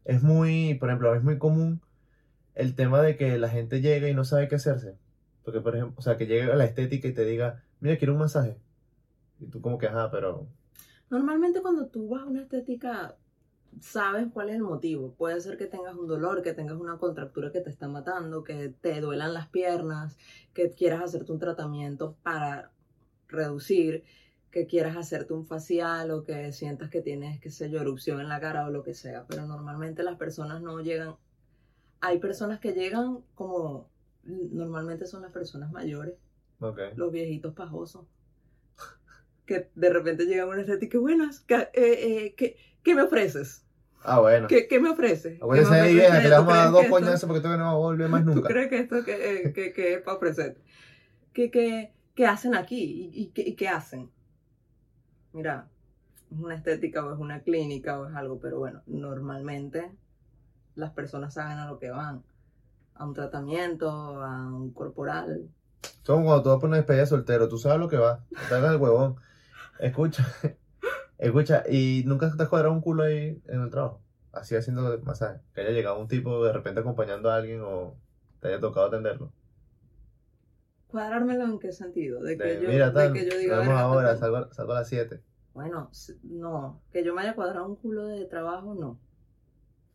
[0.04, 1.82] Es muy, por ejemplo, es muy común
[2.54, 4.96] el tema de que la gente llega y no sabe qué hacerse.
[5.44, 8.12] Porque, por ejemplo, o sea, que llegue a la estética y te diga, mira, quiero
[8.12, 8.56] un masaje.
[9.40, 10.46] Y tú como que, ajá, pero...
[11.08, 13.16] Normalmente cuando tú vas a una estética,
[13.80, 15.14] sabes cuál es el motivo.
[15.14, 18.74] Puede ser que tengas un dolor, que tengas una contractura que te está matando, que
[18.80, 20.16] te duelan las piernas,
[20.52, 22.72] que quieras hacerte un tratamiento para
[23.28, 24.04] reducir,
[24.50, 28.28] que quieras hacerte un facial o que sientas que tienes, qué sé yo, erupción en
[28.28, 29.24] la cara o lo que sea.
[29.28, 31.16] Pero normalmente las personas no llegan.
[32.00, 33.88] Hay personas que llegan como,
[34.24, 36.14] normalmente son las personas mayores
[36.60, 36.80] Ok.
[36.94, 38.06] los viejitos pajosos.
[39.46, 43.66] Que de repente llegan a una estética, buenas, ¿qué, eh, eh, ¿qué, qué me ofreces?
[44.02, 44.48] Ah, bueno.
[44.48, 45.40] ¿Qué, qué me ofreces?
[45.40, 45.94] Acuérdense ¿Qué me de ofreces?
[45.94, 47.74] vieja, que le ¿Tú vamos a dar dos que coñazos porque esto no va a
[47.74, 48.48] volver más ¿Tú nunca.
[48.48, 50.60] crees que esto que, eh, que, que es para ofrecerte?
[51.32, 53.10] ¿Qué, qué, qué hacen aquí?
[53.14, 54.10] ¿Y, y qué, y qué hacen?
[55.32, 55.68] Mira,
[56.30, 59.90] es una estética o es una clínica o es algo, pero bueno, normalmente
[60.76, 62.24] las personas saben a lo que van.
[63.00, 65.48] A un tratamiento, a un corporal.
[66.02, 68.26] Son cuando tú vas por una despedida de soltero, tú sabes lo que va.
[68.48, 69.16] Te hagas el huevón.
[69.78, 70.22] Escucha,
[71.18, 74.02] escucha, ¿y nunca te has cuadrado un culo ahí en el trabajo?
[74.32, 75.40] Así haciendo masaje.
[75.54, 77.96] Que haya llegado un tipo de repente acompañando a alguien o
[78.40, 79.32] te haya tocado atenderlo.
[80.88, 82.22] ¿Cuadrármelo en qué sentido?
[82.22, 84.80] De que De, yo, mira, de que yo diga, vamos "Verga, ahora, salgo, salgo a
[84.80, 85.22] las 7.
[85.54, 85.90] Bueno,
[86.24, 88.98] no, que yo me haya cuadrado un culo de trabajo, no.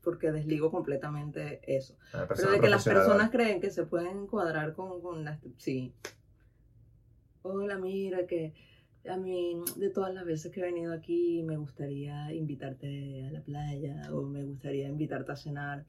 [0.05, 1.95] Porque desligo completamente eso.
[2.37, 5.39] Pero de que las personas creen que se pueden cuadrar con, con las...
[5.57, 5.91] Sí.
[7.41, 8.53] Hola, mira, que
[9.09, 13.41] a mí de todas las veces que he venido aquí me gustaría invitarte a la
[13.41, 15.85] playa o me gustaría invitarte a cenar.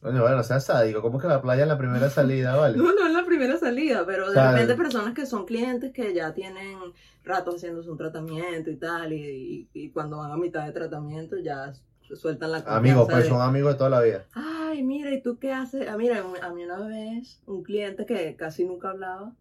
[0.00, 1.02] Coño, bueno, seas sádico.
[1.02, 2.76] ¿Cómo que la playa es la primera salida, vale?
[2.78, 6.14] No, no es la primera salida, pero de sea, repente personas que son clientes que
[6.14, 6.78] ya tienen
[7.22, 11.36] rato haciéndose un tratamiento y tal, y, y- y cuando van a mitad de tratamiento
[11.38, 11.72] ya
[12.16, 14.26] sueltan la Amigos, pues de, son amigos de toda la vida.
[14.32, 15.88] Ay, mira, ¿y tú qué haces?
[15.88, 19.34] Ah, mira, a mí una vez un cliente que casi nunca hablaba,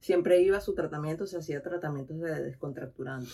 [0.00, 3.30] siempre iba a su tratamiento, se hacía tratamientos de descontracturante.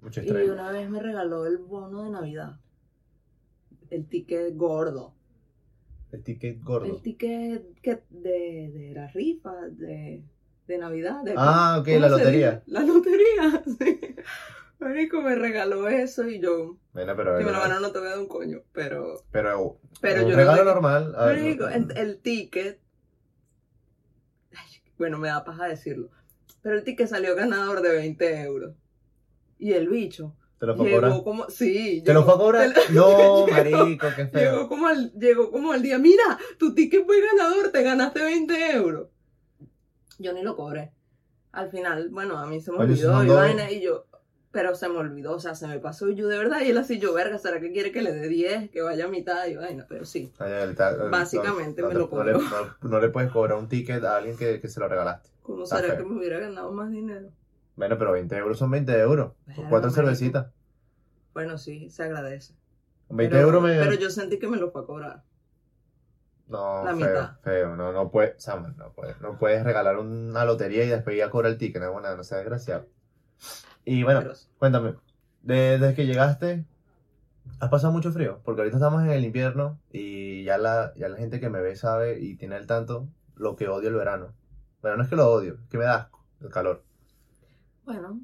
[0.00, 2.60] Mucho Y una vez me regaló el bono de Navidad,
[3.90, 5.14] el ticket gordo.
[6.12, 6.86] El ticket gordo.
[6.86, 10.22] El ticket que de, de la rifa, de,
[10.66, 11.22] de Navidad.
[11.24, 12.50] de- Ah, ok, ¿cómo la lotería.
[12.50, 12.62] dice?
[12.66, 14.14] La lotería, sí.
[14.78, 18.20] Marico me regaló eso y yo, Bueno, pero, lo ganó no te voy a dar
[18.20, 21.14] un coño, pero, pero, pero un yo regalo no normal.
[21.16, 22.80] a ver, Marico, no- el, el ticket,
[24.54, 26.10] ay, bueno, me da paja decirlo,
[26.62, 28.74] pero el ticket salió ganador de 20 euros.
[29.58, 31.22] Y el bicho ¿Te lo fue a cobrar?
[31.24, 32.74] como, sí, ¿Te lo fue a cobrar?
[32.92, 34.52] No, marico, qué feo.
[34.52, 38.70] Llegó como, al, llegó como al día, mira, tu ticket fue ganador, te ganaste 20
[38.72, 39.08] euros.
[40.20, 40.92] Yo ni lo cobré.
[41.52, 44.06] Al final, bueno, a mí se me olvidó y vaina, y yo,
[44.50, 46.78] pero se me olvidó, o sea, se me pasó y yo de verdad, y él
[46.78, 49.56] así, yo, verga, ¿será que quiere que le dé 10, que vaya a mitad y
[49.56, 49.86] vaina?
[49.88, 52.48] Pero sí, Ay, está- él- Básicamente no, me no- lo no le, cobró.
[52.82, 55.28] no- no le puedes cobrar un ticket a alguien que, que se lo regalaste.
[55.42, 56.04] ¿cómo Está será feo.
[56.04, 57.28] que me hubiera ganado más dinero?
[57.76, 59.32] Bueno, pero 20 euros son 20 euros.
[59.46, 60.48] Verga, cuatro cervecitas.
[61.32, 62.54] Bueno, sí, se agradece.
[63.10, 63.70] 20 pero, euros me.
[63.78, 65.22] Pero yo sentí que me lo fue a cobrar.
[66.48, 67.30] No, la feo, mitad.
[67.42, 67.76] feo.
[67.76, 69.20] No, no puedes, Samuel, no puedes.
[69.20, 71.80] No puedes regalar una lotería y después ir a cobrar el ticket.
[71.82, 72.86] No, no, no sea desgraciado.
[73.90, 74.22] Y bueno,
[74.58, 74.94] cuéntame.
[75.42, 76.64] de- desde que llegaste,
[77.60, 78.40] ¿has pasado mucho frío?
[78.44, 81.74] Porque ahorita estamos en el invierno y ya la, ya la gente que me ve
[81.76, 84.34] sabe y tiene al tanto lo que odio el verano.
[84.82, 86.82] Bueno, no es que lo odio, es que me da asco el calor.
[87.84, 88.20] Bueno,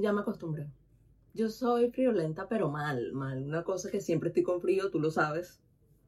[0.00, 0.66] ya me acostumbré.
[1.34, 3.42] Yo soy friolenta, pero mal, mal.
[3.42, 5.60] Una cosa que siempre estoy con frío, tú lo sabes,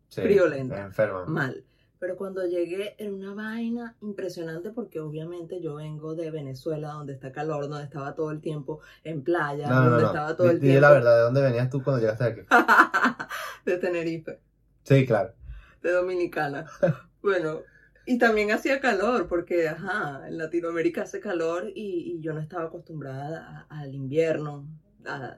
[0.08, 0.82] Sí, Friolenta.
[0.82, 1.24] enferma.
[1.26, 1.64] mal.
[2.00, 7.30] Pero cuando llegué era una vaina impresionante porque obviamente yo vengo de Venezuela, donde está
[7.30, 9.90] calor, donde estaba todo el tiempo en playa, No, no, no.
[9.90, 10.08] donde no.
[10.08, 12.40] estaba todo Di- el tiempo la verdad, ¿de dónde venías tú cuando llegaste aquí?
[13.66, 14.40] de Tenerife.
[14.84, 15.34] Sí, claro.
[15.82, 16.66] de Dominicana.
[17.22, 17.60] Bueno,
[18.06, 22.64] y también hacía calor, porque, ajá, en Latinoamérica hace calor y, y yo no estaba
[22.64, 24.66] acostumbrada al invierno,
[25.04, 25.36] a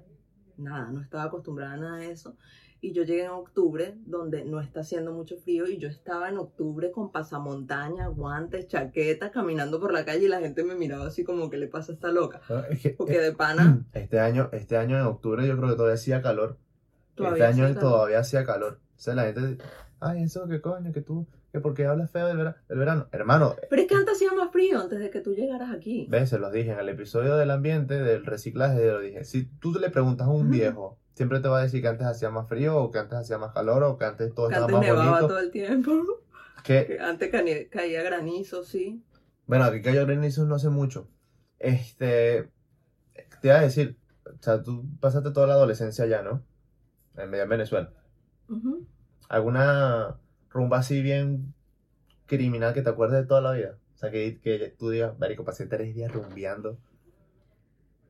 [0.56, 2.36] nada, no estaba acostumbrada a nada de eso.
[2.84, 6.36] Y yo llegué en octubre, donde no está haciendo mucho frío, y yo estaba en
[6.36, 11.22] octubre con pasamontaña, guantes, chaqueta, caminando por la calle y la gente me miraba así
[11.22, 12.40] como, ¿qué le pasa a esta loca?
[12.48, 15.76] No, es que, Porque de pana Este año, este año en octubre yo creo que
[15.76, 16.58] todavía hacía calor.
[17.14, 18.80] todavía este año todavía hacía calor.
[18.96, 19.58] O sea, la gente,
[20.00, 23.06] ay, eso, qué coño, que tú, que porque hablas feo del, vera- del verano.
[23.12, 26.06] Hermano, Pero es que antes hacía más frío antes de que tú llegaras aquí.
[26.10, 29.22] ves, se los dije en el episodio del ambiente, del reciclaje, lo dije.
[29.24, 32.30] Si tú le preguntas a un viejo, siempre te va a decir que antes hacía
[32.30, 34.78] más frío, o que antes hacía más calor, o que antes todo Que estaba antes
[34.78, 35.28] más nevaba bonito.
[35.28, 35.92] todo el tiempo.
[36.64, 39.02] Que, Que antes caía, caía granizo, sí.
[39.46, 41.08] bueno, aquí cayó granizo no hace mucho.
[41.58, 42.50] Este,
[43.40, 43.96] te iba a decir,
[44.26, 46.44] o sea, tú pasaste toda la adolescencia allá, ¿no?
[47.16, 47.92] En en Venezuela.
[48.48, 48.86] Ujú.
[49.28, 50.18] ¿Alguna
[50.50, 51.52] rumba así bien
[52.26, 53.78] criminal que te acuerdes de toda la vida?
[53.94, 56.78] O sea, que, que tú digas, marico, pasé tres días rumbeando.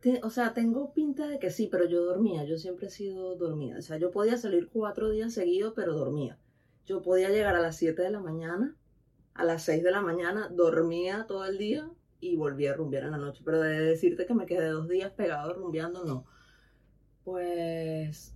[0.02, 2.44] Te- o sea, tengo pinta de que sí, pero yo dormía.
[2.44, 3.78] Yo siempre he sido dormida.
[3.78, 6.38] O sea, yo podía salir cuatro días seguidos, pero dormía.
[6.86, 8.76] Yo podía llegar a las 7 de la mañana,
[9.34, 13.12] a las 6 de la mañana, dormía todo el día y volvía a rumbear en
[13.12, 13.42] la noche.
[13.44, 16.26] Pero de decirte que me quedé dos días pegado rumbeando, no.
[17.24, 18.34] Pues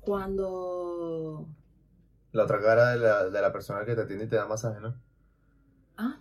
[0.00, 1.46] cuando...
[2.32, 4.80] La otra cara de la, de la persona que te atiende y te da masaje,
[4.80, 5.00] ¿no?
[5.96, 6.18] Ah,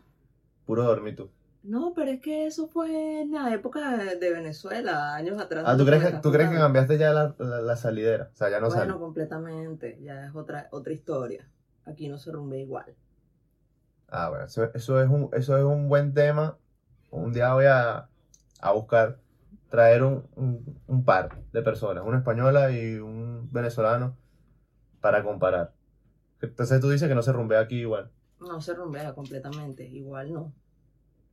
[0.65, 1.29] Puro dormir tú.
[1.63, 5.63] No, pero es que eso fue en la época de, Venezuela, años atrás.
[5.67, 8.30] Ah, ¿tú crees que, tú crees que cambiaste ya la, la, la salidera?
[8.34, 8.95] O sea, ya no bueno, sales.
[8.95, 10.00] completamente.
[10.02, 11.50] Ya es otra, otra historia.
[11.86, 12.95] Aquí no se rumbe igual.
[14.08, 16.58] Ah, bueno, eso, eso, es un, eso es un buen tema.
[17.12, 18.10] Un día voy a,
[18.62, 19.19] a buscar
[19.69, 24.17] traer un, un, un par de personas, una española y un venezolano,
[25.02, 25.74] para comparar.
[26.41, 28.12] Entonces tú dices que no se rumbea aquí igual.
[28.39, 29.86] No se rumbea completamente.
[29.88, 30.54] Igual no.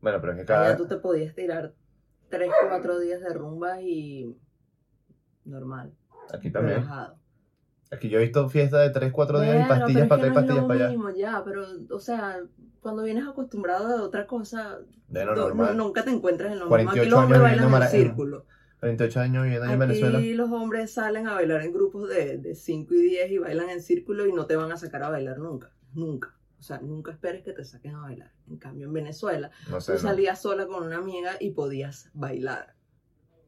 [0.00, 0.76] Bueno, pero es que Allá cada...
[0.76, 1.74] tú te podías tirar
[2.28, 4.36] 3, 4 días de rumba y
[5.44, 5.92] normal.
[6.32, 6.78] Aquí también.
[6.80, 7.16] Relajado.
[7.92, 10.26] Aquí yo he visto fiestas de 3, 4 días y Bueno, pastillas pero para acá
[10.26, 11.16] y no es pastillas lo para allá.
[11.16, 12.40] ya, pero, o sea,
[12.80, 14.78] cuando vienes acostumbrado a otra cosa,
[15.08, 15.76] De lo no- normal.
[15.76, 16.74] nunca te encuentras en lo mismo.
[16.76, 18.44] Aquí 48 los hombres bailan en mara- círculo.
[18.82, 20.18] 28 años viviendo en Venezuela.
[20.18, 23.70] Aquí los hombres salen a bailar en grupos de, de 5 y 10 y bailan
[23.70, 25.72] en círculo y no te van a sacar a bailar nunca.
[25.94, 26.35] Nunca.
[26.58, 28.32] O sea, nunca esperes que te saquen a bailar.
[28.48, 29.92] En cambio, en Venezuela, No sé.
[29.96, 30.08] tú no.
[30.08, 32.74] salías sola con una amiga y podías bailar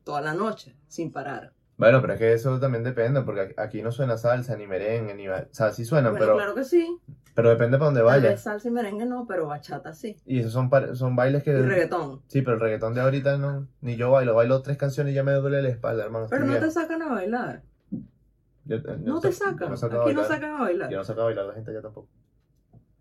[0.04, 1.52] toda la noche sin parar.
[1.78, 5.28] Bueno, pero es que eso también depende, porque aquí- no suena salsa, ni merengue, ni...
[5.28, 6.98] O sea, sí suenan, bueno, pero, claro que sí.
[7.34, 8.42] pero depende para dónde vayas.
[8.42, 10.16] salsa y merengue no, pero bachata sí.
[10.26, 11.50] Y esos son, son bailes que...
[11.52, 12.20] Y reggaetón.
[12.26, 13.68] Sí, pero el reggaetón de ahorita no...
[13.80, 14.34] Ni yo bailo.
[14.34, 16.26] Bailo tres canciones y ya me duele la espalda, hermano.
[16.28, 17.62] Pero no te sacan a bailar.
[18.64, 19.70] Yo- yo No te sacan.
[19.72, 20.90] no Aquí no sacan a bailar.
[20.90, 22.08] Yo no saco a bailar la gente allá tampoco.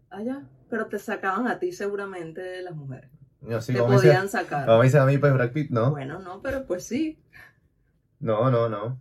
[0.10, 0.44] Allá.
[0.70, 3.10] Pero te sacaban a ti seguramente las mujeres.
[3.42, 4.66] No, te me dice, podían sacar.
[4.66, 5.92] como me dice a mí, pues Brad Pitt, ¿no?
[5.92, 7.20] Bueno, no, pero pues sí.
[8.20, 9.00] No, no, no.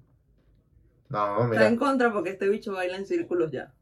[1.09, 1.69] No, Está mira.
[1.69, 3.73] en contra porque este bicho baila en círculos ya.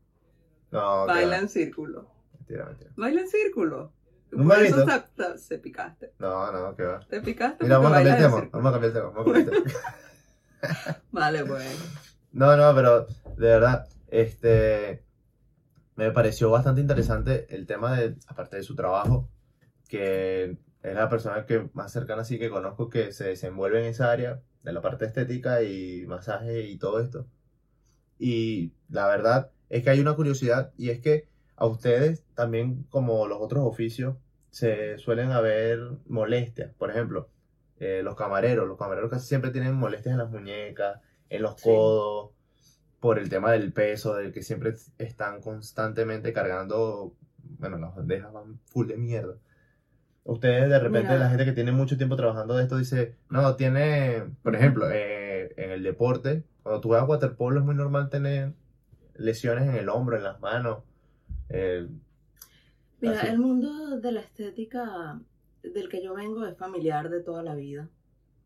[0.70, 2.10] No, baila en círculo.
[2.38, 2.90] Mentira, mentira.
[2.96, 3.92] Baila en círculo.
[4.32, 5.38] ¿Un Por eso bailito?
[5.38, 6.12] se, picaste.
[6.18, 7.00] No, no, que va.
[7.00, 8.48] Te picaste Mira, vamos a cambiar el tema.
[8.52, 9.10] Vamos a cambiar el tema.
[9.10, 11.00] Vamos a cambiar el tema.
[11.12, 11.70] Vale, bueno.
[12.32, 13.06] No, no, pero
[13.37, 15.04] de verdad, este,
[15.96, 19.28] me pareció bastante interesante el tema de, aparte de su trabajo,
[19.88, 24.11] que es la persona que más cercana así que conozco que se desenvuelve en esa
[24.11, 27.26] área de la parte estética y masaje y todo esto.
[28.18, 33.26] Y la verdad es que hay una curiosidad y es que a ustedes también como
[33.26, 34.16] los otros oficios
[34.50, 36.72] se suelen haber molestias.
[36.74, 37.28] Por ejemplo,
[37.78, 38.68] eh, los camareros.
[38.68, 41.64] Los camareros casi siempre tienen molestias en las muñecas, en los Sí.
[41.68, 42.30] codos,
[43.04, 47.14] por el tema del peso, del que siempre están constantemente cargando,
[47.58, 49.34] bueno, las bandejas van full de mierda.
[50.22, 51.18] Ustedes de repente, Mira.
[51.18, 55.52] la gente que tiene mucho tiempo trabajando de esto dice, no, tiene, por ejemplo, eh,
[55.58, 58.54] en el deporte, cuando tú vas a waterpolo es muy normal tener
[59.16, 60.78] lesiones en el hombro, en las manos.
[61.50, 61.86] eh,
[63.02, 63.26] Mira, Así.
[63.26, 65.20] el mundo de la estética
[65.62, 67.86] del que yo vengo es familiar de toda la vida,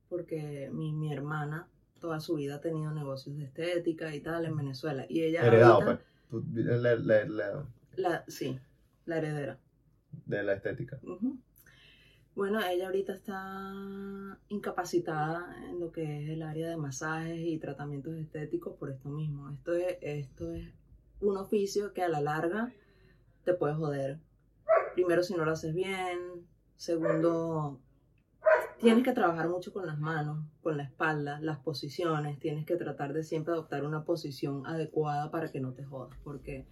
[0.08, 1.68] porque mi, mi hermana
[2.00, 5.04] toda su vida ha tenido negocios de estética y tal en Venezuela.
[5.08, 5.98] Y ella heredado,
[6.30, 8.58] pues, la- la- la- la, sí,
[9.06, 9.58] la heredera.
[10.26, 10.98] de la estética.
[12.34, 18.14] Bueno, ella ahorita está incapacitada en lo que es el área de masajes y tratamientos
[18.14, 19.50] estéticos por esto mismo.
[19.50, 20.68] Esto es, esto es
[21.20, 22.72] un oficio que a la larga
[23.44, 24.18] te puede joder.
[24.94, 26.18] Primero, si no lo haces bien.
[26.76, 27.80] Segundo,
[28.80, 32.38] tienes que trabajar mucho con las manos, con la espalda, las posiciones.
[32.38, 36.66] Tienes que tratar de siempre adoptar una posición adecuada para que no te jodas, porque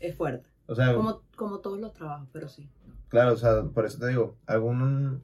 [0.00, 0.48] es fuerte.
[0.66, 2.68] O sea, Como, como todos los trabajos, pero sí.
[3.08, 5.22] claro, o sea, por eso te digo, algún,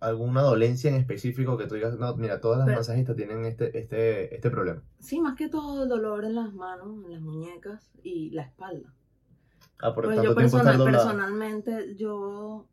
[0.00, 3.78] alguna dolencia en específico que tú digas, no, mira, todas las Pero- masajistas tienen este,
[3.78, 4.82] este, este problema.
[4.98, 8.92] Sí, más que todo el dolor en las manos, en las muñecas y la espalda.
[9.78, 12.66] Ah, por Pues tanto yo personal- personalmente, yo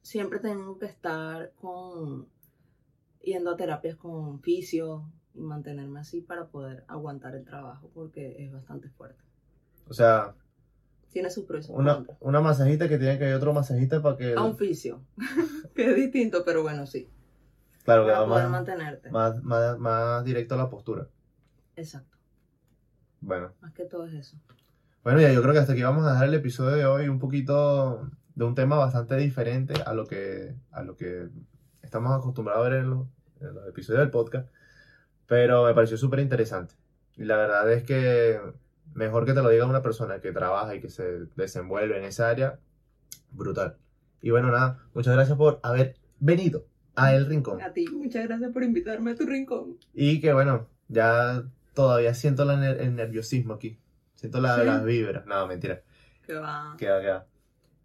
[0.00, 2.28] siempre tengo que estar con
[3.24, 8.52] yendo a terapias con fisio y mantenerme así para poder aguantar el trabajo porque es
[8.52, 9.22] bastante fuerte.
[9.88, 10.34] O sea,
[11.10, 14.34] Tiene sus pros una, una masajista que tiene que ir otro masajista para que...
[14.34, 15.02] A un fisio,
[15.74, 17.08] que es distinto, pero bueno, sí.
[17.84, 19.10] claro, que Para va poder más, mantenerte.
[19.10, 21.08] más, más, más directo a la postura.
[21.76, 22.16] Exacto.
[23.20, 23.52] Bueno.
[23.60, 24.36] Más que todo es eso.
[25.02, 27.18] Bueno, ya yo creo que hasta aquí vamos a dejar el episodio de hoy un
[27.18, 31.28] poquito de un tema bastante diferente a lo que, a lo que
[31.82, 33.06] estamos acostumbrados a ver en los,
[33.48, 34.48] en los episodios del podcast,
[35.26, 36.74] pero me pareció súper interesante.
[37.16, 38.40] Y la verdad es que
[38.94, 42.28] mejor que te lo diga una persona que trabaja y que se desenvuelve en esa
[42.28, 42.58] área,
[43.30, 43.76] brutal.
[44.20, 47.60] Y bueno, nada, muchas gracias por haber venido a El Rincón.
[47.62, 49.78] A ti, muchas gracias por invitarme a tu rincón.
[49.92, 51.42] Y que bueno, ya
[51.74, 53.78] todavía siento la el nerviosismo aquí.
[54.14, 54.64] Siento la- ¿Sí?
[54.64, 55.26] las vibras.
[55.26, 55.82] No, mentira.
[56.24, 56.74] Que va.
[56.78, 57.26] Queda, queda.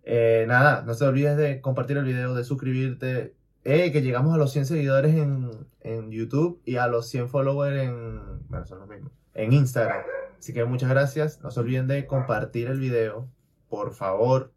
[0.03, 3.35] Eh, nada, no te olvides de compartir el video, de suscribirte.
[3.65, 7.81] Eh, que llegamos a los 100 seguidores en, en YouTube y a los 100 followers
[7.81, 8.47] en.
[8.47, 9.11] Bueno, son los mismos.
[9.33, 10.01] En Instagram.
[10.37, 11.41] Así que muchas gracias.
[11.41, 13.27] No se olviden de compartir el video,
[13.67, 14.53] por favor,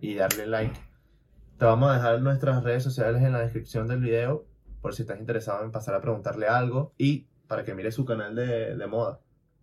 [0.00, 0.80] y darle like.
[1.58, 4.46] Te vamos a dejar nuestras redes sociales en la descripción del video,
[4.80, 8.34] por si estás interesado en pasar a preguntarle algo y para que mire su canal
[8.34, 9.20] de, de moda.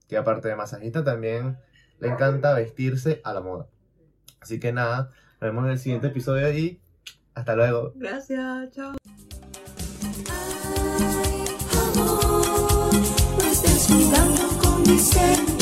[0.07, 1.57] Que aparte de masajista, también
[1.99, 3.67] le encanta vestirse a la moda.
[4.39, 6.79] Así que nada, nos vemos en el siguiente episodio y
[7.37, 7.91] hasta luego.
[7.95, 8.95] Gracias, chao.
[13.87, 15.56] Jugando con mi ser.